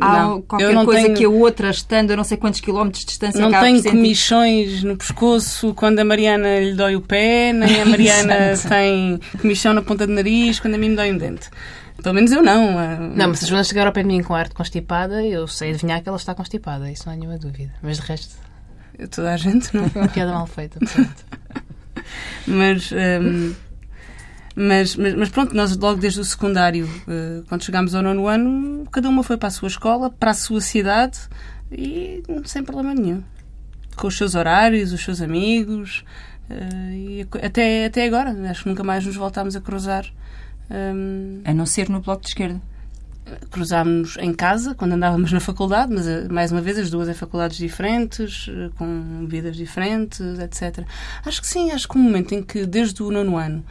[0.00, 1.16] há não, qualquer coisa tenho...
[1.16, 4.96] que a outra, estando a não sei quantos quilómetros de distância, Não tenho comichões no
[4.96, 10.06] pescoço quando a Mariana lhe dói o pé, nem a Mariana tem comichão na ponta
[10.06, 11.48] do nariz quando a mim me dói um dente.
[12.02, 12.72] Pelo menos eu não.
[13.14, 15.46] Não, mas se a Joana chegar ao pé de mim com a arte constipada, eu
[15.48, 17.72] sei adivinhar que ela está constipada, isso não há nenhuma dúvida.
[17.82, 18.34] Mas de resto.
[19.10, 19.90] Toda a gente não.
[19.94, 21.24] Uma piada mal feita, portanto.
[22.46, 23.54] mas, um,
[24.54, 28.86] mas, mas, mas, pronto, nós logo desde o secundário, uh, quando chegámos ao nono ano,
[28.90, 31.18] cada uma foi para a sua escola, para a sua cidade
[31.70, 33.22] e sem problema nenhum.
[33.96, 36.04] Com os seus horários, os seus amigos.
[36.50, 40.06] Uh, e até, até agora, acho que nunca mais nos voltámos a cruzar.
[40.68, 42.60] Um, a não ser no Bloco de Esquerda
[43.50, 47.14] cruzámos em casa quando andávamos na faculdade, mas eh, mais uma vez as duas em
[47.14, 50.84] faculdades diferentes, eh, com vidas diferentes, etc.
[51.24, 53.64] Acho que sim, acho que um momento em que desde o nono ano,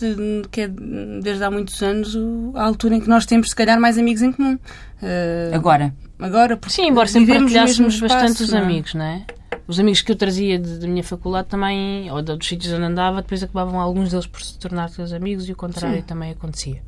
[0.52, 2.18] que é desde há muitos anos,
[2.54, 4.56] a altura em que nós temos se calhar mais amigos em comum.
[4.56, 5.94] Uh, agora?
[6.20, 9.26] Agora, porque sim, embora sempre partilhássemos bastante os amigos, não é?
[9.68, 13.42] Os amigos que eu trazia da minha faculdade também, ou dos sítios onde andava, depois
[13.42, 16.04] acabavam alguns deles por se tornar teus amigos e o contrário sim.
[16.04, 16.82] também acontecia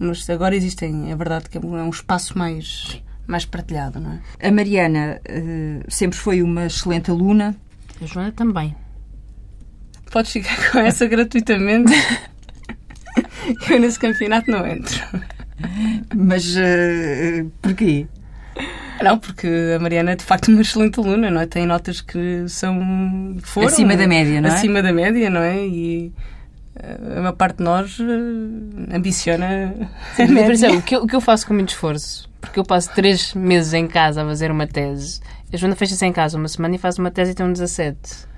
[0.00, 4.48] mas agora existem, é verdade que é um espaço mais, mais partilhado, não é?
[4.48, 7.54] A Mariana uh, sempre foi uma excelente aluna.
[8.00, 8.74] A Joana também.
[10.10, 11.92] Podes ficar com essa gratuitamente.
[13.68, 14.98] Eu nesse campeonato não entro.
[16.16, 18.06] Mas uh, porquê?
[19.02, 21.46] Não, porque a Mariana é de facto uma excelente aluna, não é?
[21.46, 24.52] Tem notas que são foram, acima da média, não é?
[24.54, 25.58] Acima da média, não é?
[25.66, 26.10] E
[26.78, 28.04] a maior parte de nós uh,
[28.92, 29.74] ambiciona.
[30.14, 32.64] Sim, por exemplo, o que, eu, o que eu faço com muito esforço, porque eu
[32.64, 35.20] passo três meses em casa a fazer uma tese,
[35.52, 38.30] a Joana fecha-se em casa uma semana e faz uma tese e tem um 17.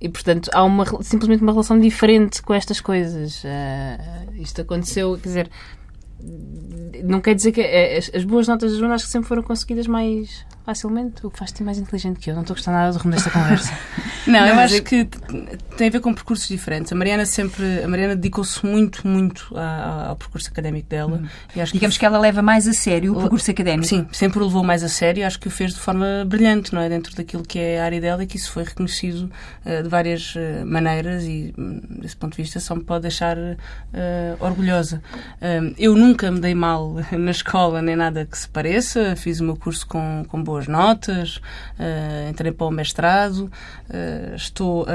[0.00, 3.42] E, portanto, há uma, simplesmente uma relação diferente com estas coisas.
[3.44, 5.50] Uh, isto aconteceu, quer dizer,
[7.04, 9.42] não quer dizer que é, as, as boas notas da Joana acho que sempre foram
[9.42, 12.34] conseguidas mais facilmente, o que faz-te mais inteligente que eu.
[12.34, 13.72] Não estou a gostar nada do rumo desta conversa.
[14.26, 15.08] não, não, eu acho que
[15.76, 16.92] tem a ver com percursos diferentes.
[16.92, 21.20] A Mariana sempre, a Mariana dedicou-se muito, muito ao percurso académico dela.
[21.22, 21.28] Hum.
[21.54, 23.86] E acho Digamos que, que, ela leva mais a sério o percurso académico.
[23.86, 25.24] Sim, sempre o levou mais a sério.
[25.24, 26.88] Acho que o fez de forma brilhante, não é?
[26.88, 29.30] Dentro daquilo que é a área dela e que isso foi reconhecido
[29.64, 33.38] uh, de várias uh, maneiras e, um, desse ponto de vista, só me pode deixar
[33.38, 33.56] uh,
[34.40, 35.00] orgulhosa.
[35.78, 39.14] eu nunca me dei mal na escola, nem nada que se pareça.
[39.14, 41.36] Fiz o meu curso com, com boa boas notas,
[41.78, 43.50] uh, entrei para o mestrado,
[43.90, 44.86] uh, estou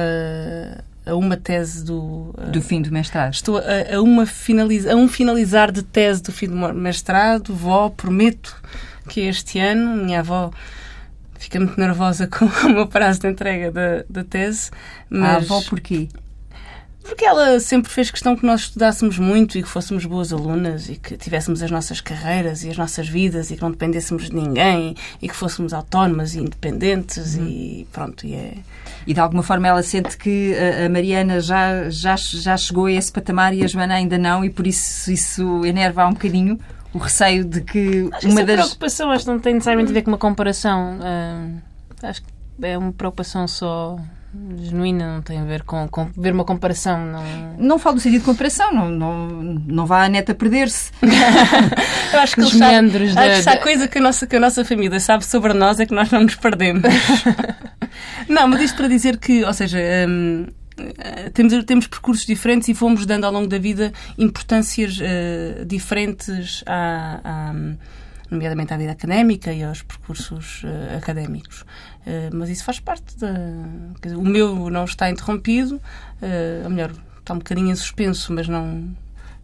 [1.06, 2.34] a, uma tese do...
[2.38, 3.34] Uh, do fim do mestrado.
[3.34, 7.54] Estou a, a, uma finaliza, a um finalizar de tese do fim do mestrado.
[7.54, 8.56] Vó, prometo
[9.08, 10.52] que este ano, minha avó
[11.38, 14.72] fica muito nervosa com o meu prazo de entrega da, da tese.
[15.10, 15.52] Mas...
[15.52, 16.10] A avó porquê?
[17.04, 20.96] Porque ela sempre fez questão que nós estudássemos muito e que fôssemos boas alunas e
[20.96, 24.96] que tivéssemos as nossas carreiras e as nossas vidas e que não dependêssemos de ninguém
[25.22, 27.48] e que fôssemos autónomas e independentes uhum.
[27.48, 28.54] e pronto, e é...
[29.06, 30.54] E de alguma forma ela sente que
[30.86, 34.50] a Mariana já, já, já chegou a esse patamar e a Joana ainda não e
[34.50, 36.60] por isso isso enerva um bocadinho
[36.94, 38.56] o receio de que acho uma que das...
[38.58, 41.00] preocupação acho que não tem necessariamente a ver com uma comparação.
[41.00, 41.62] Uh,
[42.04, 42.30] acho que
[42.62, 43.98] é uma preocupação só
[44.64, 47.06] genuína, não tem a ver com, com ver uma comparação.
[47.06, 47.24] Não,
[47.58, 50.92] não falo no sentido de comparação, não, não, não vá a neta perder-se.
[52.14, 54.40] Eu acho que, Os sabe, da, acho que a coisa que a, nossa, que a
[54.40, 56.84] nossa família sabe sobre nós é que nós não nos perdemos.
[58.28, 60.48] não, mas isto para dizer que, ou seja, hum,
[61.34, 67.20] temos, temos percursos diferentes e fomos dando ao longo da vida importâncias uh, diferentes à,
[67.24, 67.54] à
[68.32, 71.66] nomeadamente à vida académica e aos percursos uh, académicos.
[72.06, 73.34] Uh, mas isso faz parte da.
[74.02, 78.48] Dizer, o meu não está interrompido, uh, ou melhor, está um bocadinho em suspenso, mas
[78.48, 78.90] não,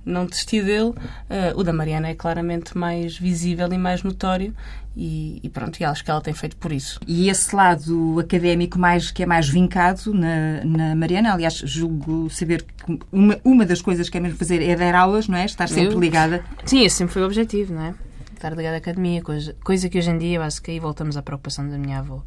[0.05, 0.89] não desisti dele.
[0.89, 4.55] Uh, o da Mariana é claramente mais visível e mais notório
[4.99, 6.99] e, e, pronto, e acho que ela tem feito por isso.
[7.05, 12.63] E esse lado académico mais, que é mais vincado na, na Mariana, aliás, julgo saber
[12.63, 15.45] que uma, uma das coisas que é mesmo fazer é dar aulas, não é?
[15.45, 16.43] Estar sempre ligada.
[16.65, 17.93] Sim, esse sempre foi o objetivo, não é?
[18.37, 21.23] Estar ligada à academia, coisa, coisa que hoje em dia, acho que aí voltamos à
[21.23, 22.23] preocupação da minha avó.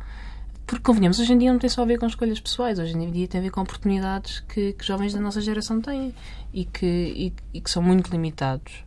[0.66, 3.10] Porque, convenhamos, hoje em dia não tem só a ver com escolhas pessoais, hoje em
[3.12, 6.12] dia tem a ver com oportunidades que, que jovens da nossa geração têm
[6.52, 8.84] e que, e, e que são muito limitados.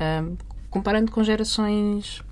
[0.00, 0.36] Um,
[0.70, 2.22] comparando com gerações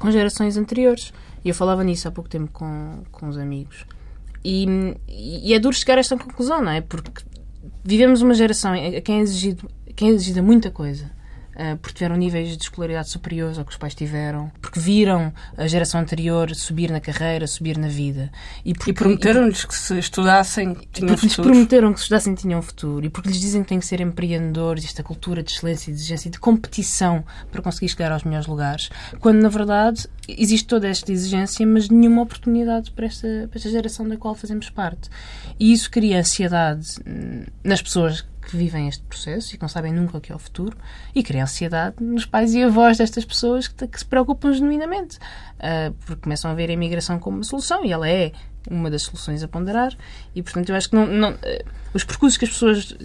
[0.00, 1.12] com gerações anteriores.
[1.44, 3.86] E eu falava nisso há pouco tempo com, com os amigos.
[4.44, 4.66] E,
[5.06, 6.80] e é duro chegar a esta conclusão, não é?
[6.80, 7.22] Porque
[7.84, 11.19] vivemos uma geração a quem é, exigido, quem é exigida muita coisa
[11.76, 16.00] porque tiveram níveis de escolaridade superiores ao que os pais tiveram, porque viram a geração
[16.00, 18.30] anterior subir na carreira, subir na vida.
[18.64, 21.48] E, e prometeram-lhes que se estudassem tinham porque futuro.
[21.48, 24.00] lhes prometeram que se estudassem tinham futuro e porque lhes dizem que têm que ser
[24.00, 28.46] empreendedores, esta cultura de excelência, de exigência e de competição para conseguir chegar aos melhores
[28.46, 33.70] lugares, quando na verdade existe toda esta exigência, mas nenhuma oportunidade para esta, para esta
[33.70, 35.08] geração da qual fazemos parte.
[35.58, 39.92] E isso cria ansiedade hum, nas pessoas que vivem este processo e que não sabem
[39.92, 40.76] nunca o que é o futuro
[41.14, 45.92] e cria ansiedade nos pais e avós destas pessoas que, que se preocupam genuinamente uh,
[46.04, 48.32] porque começam a ver a imigração como uma solução e ela é
[48.68, 49.96] uma das soluções a ponderar
[50.34, 51.36] e portanto eu acho que não, não uh,
[51.94, 52.96] os percursos que as pessoas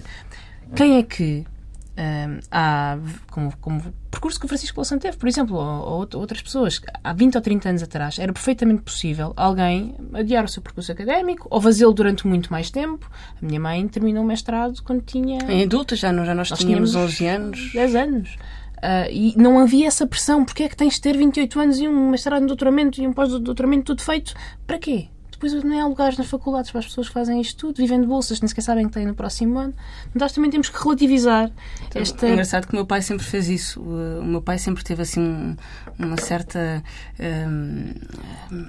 [0.76, 1.46] quem é que
[2.52, 2.98] há,
[3.32, 3.82] como, como
[4.12, 7.42] percurso que o Francisco Louçã teve, por exemplo, ou, ou, outras pessoas, há 20 ou
[7.42, 12.28] 30 anos atrás, era perfeitamente possível alguém adiar o seu percurso académico ou fazê-lo durante
[12.28, 13.10] muito mais tempo.
[13.42, 15.40] A minha mãe terminou o mestrado quando tinha.
[15.48, 17.72] Em adulta, já, não, já nós, nós tínhamos, tínhamos 11 anos.
[17.74, 18.38] 10 anos.
[18.78, 20.44] Uh, e não havia essa pressão.
[20.44, 23.14] Porque é que tens de ter 28 anos e um mestrado em doutoramento e um
[23.14, 24.34] pós-doutoramento tudo feito?
[24.68, 25.08] Para quê?
[25.36, 28.08] Depois nem há lugares nas faculdades para as pessoas que fazem isto tudo, vivem de
[28.08, 29.74] bolsas, nem sequer sabem que têm no próximo ano.
[30.13, 31.52] Nós também temos que relativizar
[31.88, 32.26] então, esta.
[32.26, 33.82] É engraçado que o meu pai sempre fez isso.
[33.82, 35.56] O meu pai sempre teve assim
[36.00, 36.84] uma certa.
[37.19, 37.93] Um,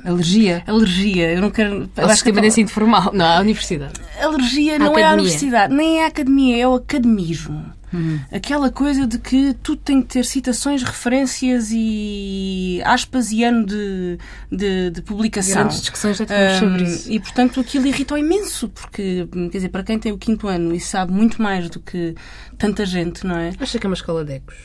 [0.05, 0.63] alergia.
[0.67, 1.33] Alergia.
[1.33, 1.89] Eu não quero.
[1.97, 3.95] Ao sistema de ensino formal, não, à universidade.
[4.21, 7.76] Alergia não é a universidade, nem é a academia, é o academismo.
[7.93, 8.21] Uhum.
[8.33, 14.19] Aquela coisa de que tudo tem que ter citações, referências e aspas e ano de,
[14.51, 15.55] de, de publicação.
[15.63, 17.13] Grandes discussões já tivemos sobre isso.
[17.13, 20.81] E, portanto, aquilo irritou imenso, porque, quer dizer, para quem tem o quinto ano e
[20.81, 22.15] sabe muito mais do que
[22.59, 23.53] tanta gente, não é?
[23.59, 24.57] Acha que é uma escola de ecos?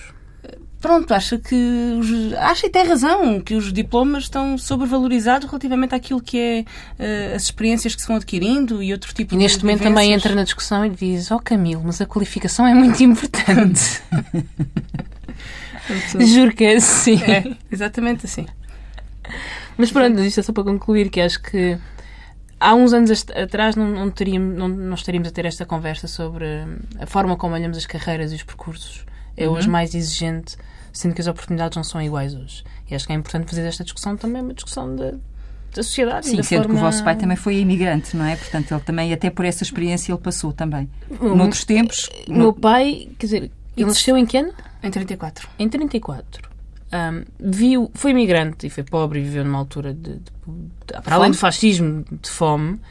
[0.81, 1.55] Pronto, acha que
[1.99, 6.61] os, acha e tem razão que os diplomas estão sobrevalorizados relativamente àquilo que é
[6.99, 10.01] uh, as experiências que se vão adquirindo e outro tipo e de neste momento vivências.
[10.01, 14.01] também entra na discussão e diz, ó oh, Camilo, mas a qualificação é muito importante.
[16.19, 17.21] Juro que é assim.
[17.23, 18.45] É, exatamente assim.
[19.77, 21.77] Mas pronto, isto é só para concluir que acho que
[22.59, 26.45] há uns anos atrás não, não, teríamos, não, não estaríamos a ter esta conversa sobre
[26.99, 29.05] a forma como olhamos as carreiras e os percursos.
[29.35, 29.55] É uhum.
[29.55, 30.57] hoje mais exigente
[30.93, 32.63] sendo que as oportunidades não são iguais hoje.
[32.89, 35.11] E acho que é importante fazer esta discussão também, uma discussão da,
[35.73, 36.27] da sociedade.
[36.27, 36.75] Sim, da sendo forma...
[36.75, 38.35] que o vosso pai também foi imigrante, não é?
[38.35, 40.89] Portanto, ele também, até por essa experiência, ele passou também.
[41.21, 42.09] Um, Noutros tempos.
[42.27, 44.53] O meu pai, quer dizer, ele nasceu em que ano?
[44.83, 45.47] Em 34.
[45.57, 46.49] Em 34.
[46.93, 51.15] Um, viu, foi imigrante e foi pobre e viveu numa altura de, de, de para
[51.15, 52.81] além do fascismo, de fome,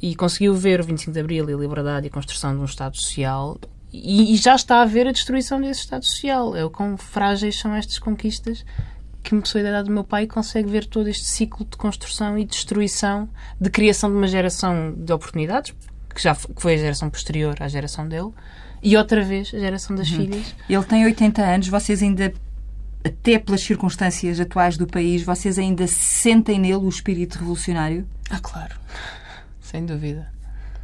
[0.00, 2.64] e conseguiu ver o 25 de Abril e a liberdade e a construção de um
[2.64, 3.58] Estado social
[3.92, 6.54] e, e, já está a haver a destruição desse Estado Social.
[6.54, 8.64] É o quão frágeis são estas conquistas
[9.22, 12.38] que uma pessoa da idade do meu pai consegue ver todo este ciclo de construção
[12.38, 13.28] e destruição,
[13.60, 15.74] de criação de uma geração de oportunidades,
[16.14, 18.30] que já foi, que foi a geração posterior à geração dele,
[18.82, 20.16] e outra vez a geração das uhum.
[20.16, 20.54] filhas.
[20.68, 22.32] Ele tem 80 anos, vocês ainda
[23.04, 28.06] até pelas circunstâncias atuais do país, vocês ainda sentem nele o espírito revolucionário?
[28.30, 28.74] Ah, claro.
[29.60, 30.37] Sem dúvida.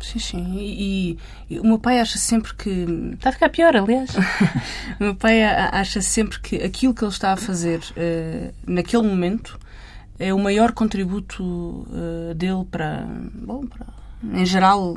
[0.05, 0.59] Sim, sim.
[0.59, 2.87] E, e, o meu pai acha sempre que.
[3.14, 4.14] Está a ficar pior, aliás.
[5.01, 9.59] o meu pai acha sempre que aquilo que ele está a fazer uh, naquele momento
[10.19, 13.07] é o maior contributo uh, dele para.
[13.35, 14.95] Bom, para em geral,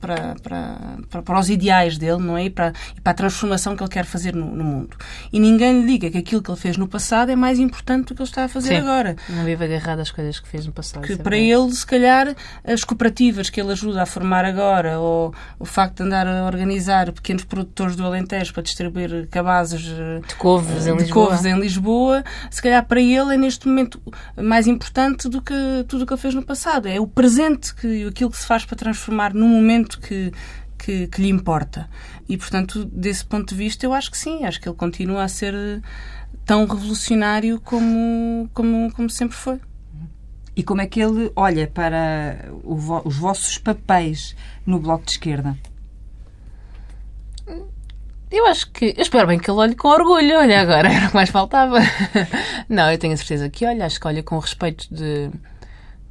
[0.00, 2.44] para, para, para, os ideais dele, não é?
[2.44, 4.96] E para, e para a transformação que ele quer fazer no, no, mundo.
[5.32, 8.14] E ninguém lhe diga que aquilo que ele fez no passado é mais importante do
[8.14, 8.76] que ele está a fazer Sim.
[8.76, 9.16] agora.
[9.28, 11.02] Não vive agarrado às coisas que fez no passado.
[11.02, 12.34] Que é para ele, se calhar,
[12.64, 17.10] as cooperativas que ele ajuda a formar agora, ou o facto de andar a organizar
[17.12, 21.26] pequenos produtores do Alentejo para distribuir cabazes de couves, em, de Lisboa.
[21.28, 24.00] couves em Lisboa, se calhar para ele é neste momento
[24.36, 25.54] mais importante do que
[25.88, 26.86] tudo o que ele fez no passado.
[26.86, 30.32] É o presente que aquilo que se faz para transformar no momento que,
[30.78, 31.88] que, que, lhe importa.
[32.26, 35.28] E, portanto, desse ponto de vista, eu acho que sim, acho que ele continua a
[35.28, 35.54] ser
[36.46, 39.60] tão revolucionário como, como, como sempre foi.
[40.56, 42.74] E como é que ele olha para o,
[43.06, 45.54] os vossos papéis no Bloco de Esquerda?
[48.30, 48.94] Eu acho que.
[48.96, 50.38] Eu espero bem que ele olhe com orgulho.
[50.38, 51.78] Olha, agora era o que mais faltava.
[52.68, 53.84] Não, eu tenho a certeza que olha.
[53.84, 55.30] Acho que olha com respeito de,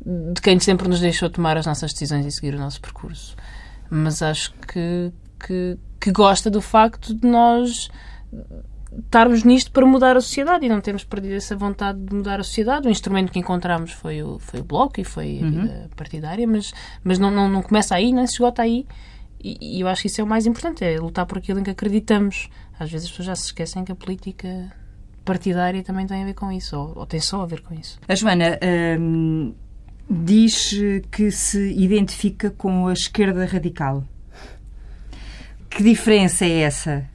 [0.06, 3.36] de quem sempre nos deixou tomar as nossas decisões e seguir o nosso percurso.
[3.90, 7.90] Mas acho que, que, que gosta do facto de nós
[8.98, 12.44] estarmos nisto para mudar a sociedade e não temos perdido essa vontade de mudar a
[12.44, 12.88] sociedade.
[12.88, 15.52] O instrumento que encontramos foi o, foi o Bloco e foi a uhum.
[15.52, 18.86] vida partidária, mas, mas não, não, não começa aí, nem se esgota aí.
[19.44, 21.64] E, e, eu acho que isso é o mais importante, é lutar por aquilo em
[21.64, 22.50] que acreditamos.
[22.80, 24.72] Às vezes as pessoas já se esquecem que a política
[25.24, 28.00] partidária também tem a ver com isso, ou, ou tem só a ver com isso.
[28.08, 28.58] A Joana
[29.00, 29.54] hum,
[30.10, 30.74] diz
[31.12, 34.04] que se identifica com a esquerda radical.
[35.70, 37.06] Que diferença é essa?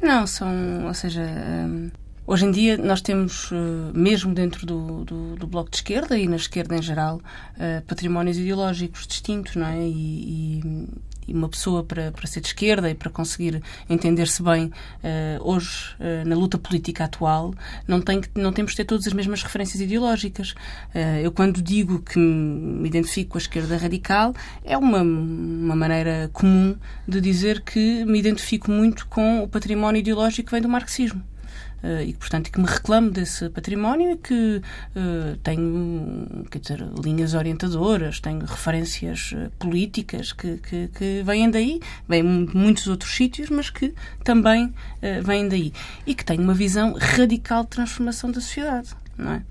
[0.00, 1.90] Não, são, ou seja, hum,
[2.24, 6.28] Hoje em dia nós temos, hum, mesmo dentro do, do, do, Bloco de Esquerda e
[6.28, 7.20] na esquerda em geral,
[7.58, 9.80] hum, patrimónios ideológicos distintos, não é?
[9.80, 10.88] E
[11.32, 14.72] uma pessoa para, para ser de esquerda e para conseguir entender-se bem uh,
[15.40, 17.54] hoje uh, na luta política atual
[17.86, 20.50] não, tem, não temos de ter todas as mesmas referências ideológicas.
[20.94, 26.30] Uh, eu quando digo que me identifico com a esquerda radical é uma, uma maneira
[26.32, 31.31] comum de dizer que me identifico muito com o património ideológico que vem do marxismo.
[31.82, 34.62] Uh, e, portanto, que me reclamo desse património e que
[34.94, 41.80] uh, tenho quer dizer, linhas orientadoras, tenho referências uh, políticas que, que, que, vêm daí,
[42.08, 44.72] vêm de muitos outros sítios, mas que também
[45.24, 45.72] vêm daí.
[46.06, 49.42] E que tenho uma visão radical de transformação da sociedade, não é?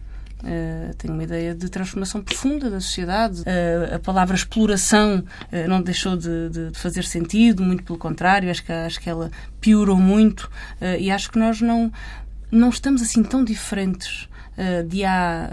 [0.43, 3.41] Uh, tenho uma ideia de transformação profunda da sociedade.
[3.41, 8.49] Uh, a palavra exploração uh, não deixou de, de, de, fazer sentido, muito pelo contrário,
[8.49, 10.49] acho que, acho que ela piorou muito
[10.99, 11.91] e acho que nós não,
[12.51, 14.27] não estamos assim tão diferentes
[14.87, 15.49] de há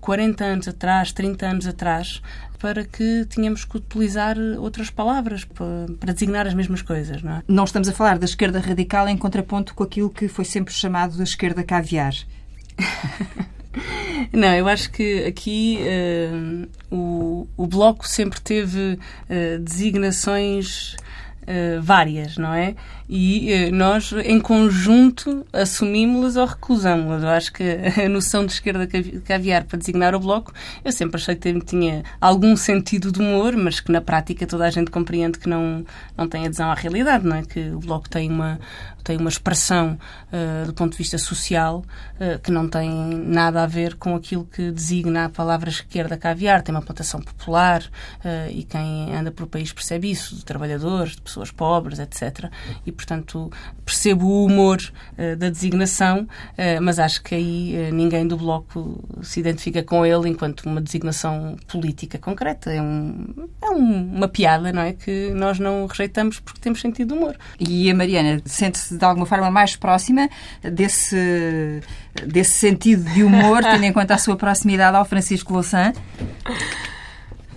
[0.00, 2.22] 40 anos atrás, 30 anos atrás,
[2.58, 7.42] para que tínhamos que utilizar outras palavras para, para designar as mesmas coisas, não é?
[7.48, 11.16] Não estamos a falar da esquerda radical em contraponto com aquilo que foi sempre chamado
[11.16, 12.14] da esquerda caviar.
[14.34, 18.98] Não, eu acho que aqui uh, o, o Bloco sempre teve
[19.30, 20.96] uh, designações
[21.42, 22.74] uh, várias, não é?
[23.08, 27.22] E nós, em conjunto, assumimos-las ou recusamos-las.
[27.22, 27.62] Eu acho que
[28.04, 28.88] a noção de esquerda
[29.24, 30.52] caviar para designar o Bloco,
[30.84, 34.70] eu sempre achei que tinha algum sentido de humor, mas que na prática toda a
[34.70, 35.84] gente compreende que não,
[36.16, 37.42] não tem adesão à realidade, não é?
[37.42, 38.58] Que o Bloco tem uma,
[39.04, 39.98] tem uma expressão
[40.32, 44.46] uh, do ponto de vista social uh, que não tem nada a ver com aquilo
[44.46, 46.62] que designa a palavra esquerda caviar.
[46.62, 51.20] Tem uma plantação popular uh, e quem anda por país percebe isso, de trabalhadores, de
[51.22, 52.50] pessoas pobres, etc.
[52.86, 53.52] E, portanto,
[53.84, 54.80] percebo o humor
[55.38, 56.26] da designação,
[56.80, 62.18] mas acho que aí ninguém do Bloco se identifica com ele enquanto uma designação política
[62.18, 62.72] concreta.
[62.72, 64.92] É, um, é um, uma piada, não é?
[64.94, 67.36] Que nós não rejeitamos porque temos sentido humor.
[67.60, 70.28] E a Mariana sente-se de alguma forma mais próxima
[70.62, 71.80] desse,
[72.26, 75.92] desse sentido de humor, tendo em conta a sua proximidade ao Francisco Louçã?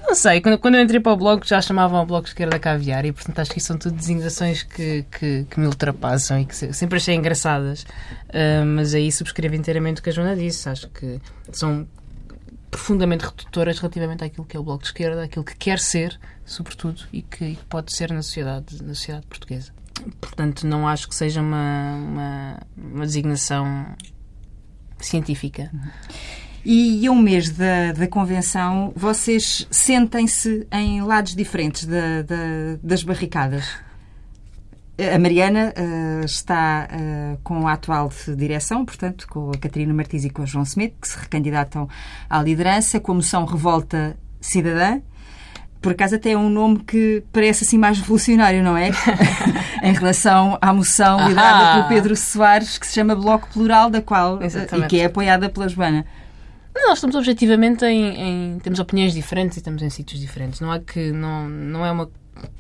[0.08, 3.04] Não sei, quando, quando eu entrei para o blog já chamavam o blog esquerda caviar
[3.04, 6.56] e portanto acho que isso são tudo designações que, que, que me ultrapassam e que
[6.56, 7.84] sempre achei engraçadas.
[8.30, 10.70] Uh, mas aí subscrevo inteiramente o que a Joana disse.
[10.70, 11.20] Acho que
[11.52, 11.86] são
[12.72, 17.04] profundamente redutoras relativamente àquilo que é o Bloco de Esquerda, aquilo que quer ser, sobretudo,
[17.12, 19.74] e que, e que pode ser na sociedade, na sociedade portuguesa.
[20.20, 23.86] Portanto, não acho que seja uma, uma, uma designação
[25.00, 25.72] científica.
[26.66, 32.36] E a um mês da, da convenção, vocês sentem-se em lados diferentes da, da,
[32.84, 33.66] das barricadas?
[35.00, 40.30] A Mariana uh, está uh, com a atual direção, portanto, com a Catarina Martins e
[40.30, 41.88] com o João Smith, que se recandidatam
[42.28, 45.00] à liderança, com a moção Revolta Cidadã
[45.82, 48.90] por acaso até é um nome que parece assim mais revolucionário, não é?
[49.84, 54.42] em relação à moção liderada pelo Pedro Soares, que se chama Bloco Plural, da qual
[54.42, 54.86] Exatamente.
[54.86, 56.06] e que é apoiada pela Joana.
[56.76, 60.60] Nós estamos objetivamente em, em, temos opiniões diferentes e estamos em sítios diferentes.
[60.60, 62.10] Não há que não não é uma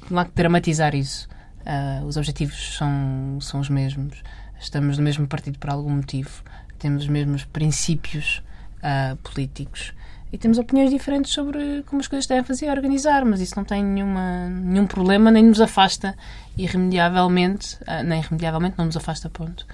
[0.09, 1.27] não há que dramatizar isso.
[1.61, 4.23] Uh, os objetivos são são os mesmos.
[4.59, 6.43] Estamos no mesmo partido por algum motivo.
[6.79, 8.41] Temos os mesmos princípios
[8.77, 9.93] uh, políticos
[10.31, 13.83] e temos opiniões diferentes sobre como as coisas devem fazer organizar, mas isso não tem
[13.83, 16.15] nenhuma, nenhum problema, nem nos afasta
[16.57, 19.65] irremediavelmente, ah, nem irremediavelmente, não nos afasta, ponto,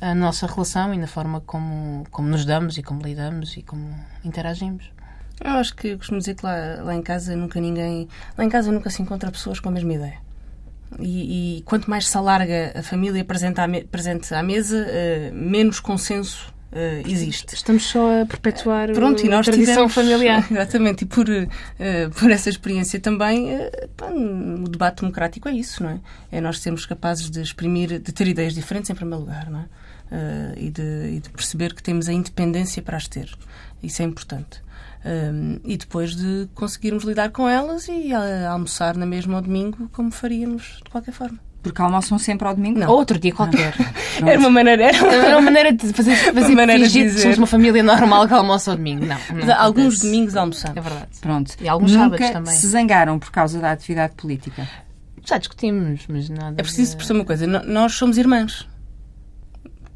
[0.00, 3.94] a nossa relação e na forma como, como nos damos e como lidamos e como
[4.24, 4.92] interagimos.
[5.42, 8.08] Eu acho que costumo dizer que lá, lá em casa nunca ninguém.
[8.36, 10.18] Lá em casa nunca se encontra pessoas com a mesma ideia.
[11.00, 15.34] E, e quanto mais se alarga a família presente à, me, presente à mesa, uh,
[15.34, 17.54] menos consenso uh, existe.
[17.54, 20.46] Estamos só a perpetuar Pronto, e nós tradição tivemos, familiar.
[20.50, 25.82] Exatamente, e por, uh, por essa experiência também, uh, pá, o debate democrático é isso,
[25.82, 26.00] não é?
[26.32, 29.64] É nós sermos capazes de exprimir, de ter ideias diferentes em primeiro lugar, não é?
[30.56, 33.36] e, de, e de perceber que temos a independência para as ter.
[33.82, 34.62] Isso é importante.
[35.04, 40.10] Um, e depois de conseguirmos lidar com elas e almoçar na mesma ao domingo como
[40.12, 41.38] faríamos de qualquer forma.
[41.64, 42.78] Porque almoçam sempre ao domingo?
[42.78, 42.90] Não.
[42.90, 43.74] Outro dia qualquer.
[44.24, 44.84] era uma maneira.
[44.84, 47.16] Era uma, maneira de fazer, fazer uma maneira fingir de dizer.
[47.16, 49.06] que somos uma família normal que almoça ao domingo.
[49.06, 49.16] Não.
[49.32, 50.76] não alguns domingos almoçamos.
[50.76, 51.08] É verdade.
[51.20, 51.56] Pronto.
[51.58, 52.54] E alguns Nunca sábados também.
[52.54, 54.68] se zangaram por causa da atividade política?
[55.24, 56.54] Já discutimos, mas nada.
[56.58, 56.96] É preciso de...
[56.98, 58.66] perceber uma coisa: nós somos irmãs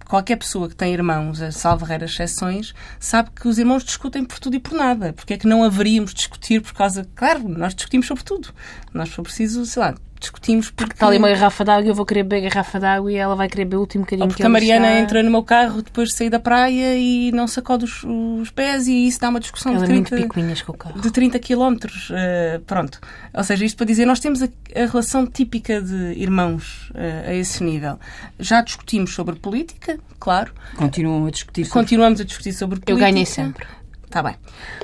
[0.08, 4.38] qualquer pessoa que tem irmãos, a salvo raras exceções, sabe que os irmãos discutem por
[4.38, 5.12] tudo e por nada.
[5.12, 7.06] Porque é que não haveríamos discutir por causa.
[7.14, 8.48] Claro, nós discutimos sobre tudo.
[8.92, 10.92] Nós, for preciso, sei lá, discutimos porque...
[10.92, 13.34] Está ali uma garrafa d'água e eu vou querer beber a garrafa d'água e ela
[13.34, 15.00] vai querer beber o último bocadinho Ou porque que a Mariana está...
[15.00, 18.86] entra no meu carro depois de sair da praia e não sacode os, os pés
[18.88, 21.00] e isso dá uma discussão ela de 30, é muito picuinhas com o carro.
[21.00, 21.74] de 30 km.
[21.74, 23.00] Uh, pronto.
[23.34, 27.34] Ou seja, isto para dizer, nós temos a, a relação típica de irmãos uh, a
[27.34, 27.98] esse nível.
[28.38, 30.52] Já discutimos sobre política, claro.
[30.76, 31.80] Continuam a discutir sobre...
[31.80, 32.92] Continuamos a discutir sobre política.
[32.92, 33.66] Eu ganhei sempre.
[34.08, 34.36] Está bem.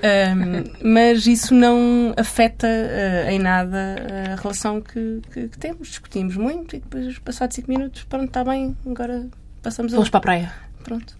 [0.03, 3.97] Um, mas isso não afeta uh, em nada
[4.33, 5.89] a relação que, que, que, temos.
[5.89, 9.27] Discutimos muito e depois, passados 5 minutos, pronto, está bem, agora
[9.63, 10.11] passamos Vamos a...
[10.11, 10.53] para a praia.
[10.83, 11.17] Pronto.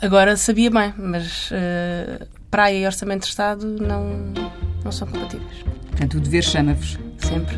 [0.00, 4.32] Agora sabia bem, mas uh, praia e orçamento de Estado não,
[4.82, 5.64] não são compatíveis.
[5.90, 6.98] Portanto, o dever chama-vos.
[7.18, 7.56] Sempre.